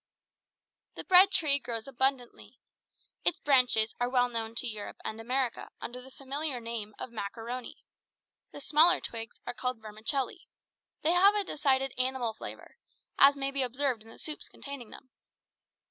[0.95, 2.57] "The bread tree grows abundantly.
[3.23, 7.75] Its branches are well known to Europe and America under the familiar name of maccaroni.
[8.51, 10.47] The smaller twigs are called vermicelli.
[11.03, 12.77] They have a decided animal flavor,
[13.19, 15.11] as may be observed in the soups containing them.